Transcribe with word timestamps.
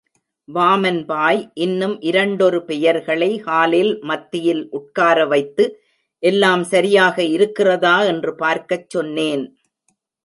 வாமன்பாய், 0.49 1.41
இன்னும் 1.53 1.93
இரண்டொரு 2.01 2.59
பெயர்களை 2.65 3.29
ஹாலில் 3.39 3.99
மத்தியில் 4.01 4.63
உட்கார 4.69 5.25
வைத்து, 5.25 5.65
எல்லாம் 6.23 6.63
சரியாக 6.63 7.23
இருக்கிறதா 7.35 7.95
என்று 8.03 8.35
பார்க்கச் 8.35 8.89
சொன்னேன். 8.89 9.45